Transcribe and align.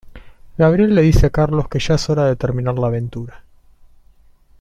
Gabrielle 0.57 0.95
le 0.95 1.03
dice 1.03 1.27
a 1.27 1.29
Carlos 1.29 1.67
que 1.67 1.77
ya 1.77 1.93
es 1.93 2.09
hora 2.09 2.25
de 2.25 2.35
terminar 2.35 2.73
la 2.79 2.87
aventura. 2.87 3.43